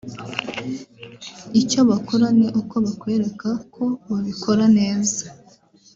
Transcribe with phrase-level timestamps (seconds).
[1.61, 5.23] Icyo bakora ni uko bakwereka ko babikora neza